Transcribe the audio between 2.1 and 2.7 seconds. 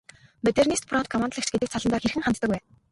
ханддаг вэ?